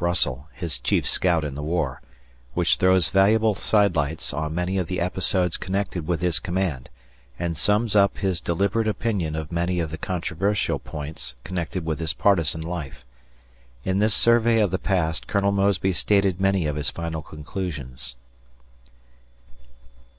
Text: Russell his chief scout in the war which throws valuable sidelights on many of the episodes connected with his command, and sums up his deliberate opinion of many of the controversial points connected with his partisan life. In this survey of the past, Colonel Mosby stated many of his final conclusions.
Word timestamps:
Russell 0.00 0.48
his 0.54 0.78
chief 0.78 1.06
scout 1.06 1.44
in 1.44 1.54
the 1.54 1.62
war 1.62 2.00
which 2.54 2.76
throws 2.76 3.10
valuable 3.10 3.54
sidelights 3.54 4.32
on 4.32 4.54
many 4.54 4.78
of 4.78 4.86
the 4.86 4.98
episodes 4.98 5.58
connected 5.58 6.08
with 6.08 6.22
his 6.22 6.38
command, 6.40 6.88
and 7.38 7.58
sums 7.58 7.94
up 7.94 8.16
his 8.16 8.40
deliberate 8.40 8.88
opinion 8.88 9.36
of 9.36 9.52
many 9.52 9.80
of 9.80 9.90
the 9.90 9.98
controversial 9.98 10.78
points 10.78 11.34
connected 11.44 11.84
with 11.84 11.98
his 12.00 12.14
partisan 12.14 12.62
life. 12.62 13.04
In 13.84 13.98
this 13.98 14.14
survey 14.14 14.60
of 14.60 14.70
the 14.70 14.78
past, 14.78 15.26
Colonel 15.26 15.52
Mosby 15.52 15.92
stated 15.92 16.40
many 16.40 16.66
of 16.66 16.76
his 16.76 16.88
final 16.88 17.20
conclusions. 17.20 18.16